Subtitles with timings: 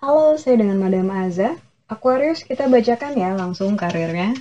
[0.00, 1.52] Halo, saya dengan Madam Aza.
[1.92, 4.32] Aquarius, kita bacakan ya langsung karirnya.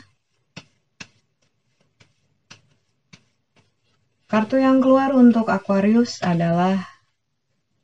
[4.32, 6.88] Kartu yang keluar untuk Aquarius adalah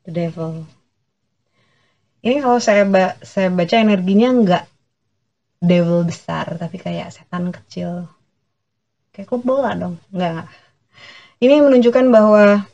[0.07, 0.63] The Devil.
[2.23, 4.65] Ini kalau saya ba saya baca energinya nggak
[5.59, 8.07] devil besar, tapi kayak setan kecil.
[9.17, 10.45] Kayak klub bola dong, nggak.
[11.41, 12.69] Ini menunjukkan bahwa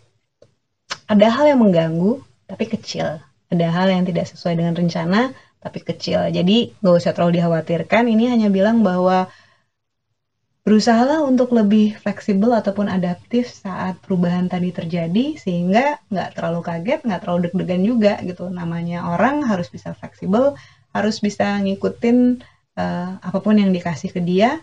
[1.08, 2.20] ada hal yang mengganggu,
[2.52, 3.24] tapi kecil.
[3.48, 5.32] Ada hal yang tidak sesuai dengan rencana,
[5.64, 6.28] tapi kecil.
[6.36, 8.12] Jadi nggak usah terlalu dikhawatirkan.
[8.12, 9.32] Ini hanya bilang bahwa
[10.68, 17.22] berusahalah untuk lebih fleksibel ataupun adaptif saat perubahan tadi terjadi sehingga nggak terlalu kaget, nggak
[17.24, 18.52] terlalu deg-degan juga gitu.
[18.52, 20.60] Namanya orang harus bisa fleksibel,
[20.92, 22.44] harus bisa ngikutin
[22.76, 24.60] uh, apa pun yang dikasih ke dia,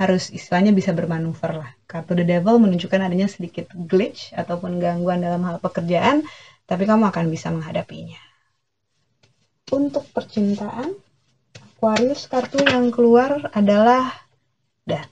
[0.00, 1.70] harus istilahnya bisa bermanuver lah.
[1.84, 6.24] Kartu The Devil menunjukkan adanya sedikit glitch ataupun gangguan dalam hal pekerjaan,
[6.64, 8.16] tapi kamu akan bisa menghadapinya.
[9.68, 10.96] Untuk percintaan,
[11.76, 14.12] Aquarius kartu yang keluar adalah
[14.84, 15.08] dan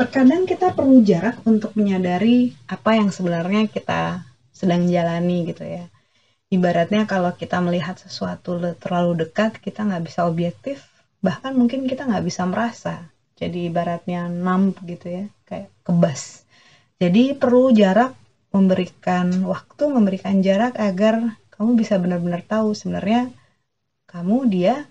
[0.00, 5.91] terkadang kita perlu jarak untuk menyadari apa yang sebenarnya kita sedang jalani gitu ya.
[6.52, 10.84] Ibaratnya kalau kita melihat sesuatu terlalu dekat, kita nggak bisa objektif,
[11.24, 13.08] bahkan mungkin kita nggak bisa merasa.
[13.40, 16.44] Jadi ibaratnya numb gitu ya, kayak kebas.
[17.00, 18.12] Jadi perlu jarak
[18.52, 23.32] memberikan waktu, memberikan jarak agar kamu bisa benar-benar tahu sebenarnya
[24.04, 24.84] kamu dia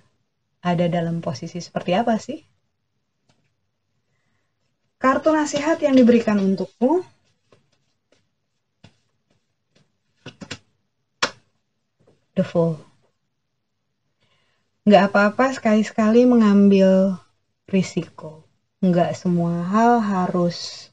[0.66, 2.42] ada dalam posisi seperti apa sih
[5.02, 7.02] Kartu nasihat yang diberikan untukmu.
[12.38, 12.80] The Fool.
[14.88, 17.20] Nggak apa-apa sekali-sekali mengambil
[17.70, 18.48] risiko.
[18.82, 20.90] Nggak semua hal harus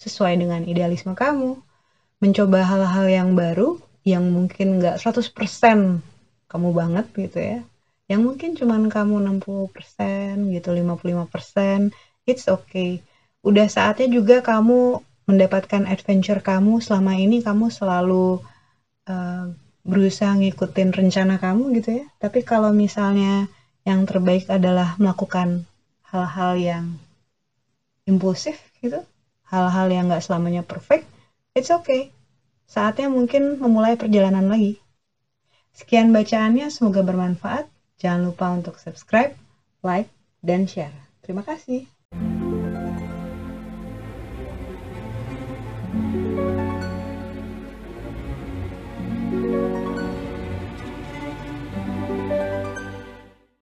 [0.00, 1.54] sesuai dengan idealisme kamu.
[2.18, 6.02] Mencoba hal-hal yang baru, yang mungkin nggak 100%
[6.50, 7.60] kamu banget gitu ya.
[8.10, 11.94] Yang mungkin cuman kamu 60% gitu, 55%,
[12.26, 13.02] it's okay
[13.42, 18.38] udah saatnya juga kamu mendapatkan adventure kamu selama ini kamu selalu
[19.10, 19.46] uh,
[19.82, 22.06] berusaha ngikutin rencana kamu gitu ya.
[22.22, 23.50] Tapi kalau misalnya
[23.82, 25.66] yang terbaik adalah melakukan
[26.06, 26.84] hal-hal yang
[28.06, 29.02] impulsif gitu
[29.46, 31.06] hal-hal yang gak selamanya perfect
[31.52, 32.08] it's okay.
[32.64, 34.80] Saatnya mungkin memulai perjalanan lagi.
[35.76, 37.68] Sekian bacaannya semoga bermanfaat.
[38.00, 39.36] Jangan lupa untuk subscribe
[39.84, 40.08] like
[40.40, 40.96] dan share.
[41.20, 41.91] Terima kasih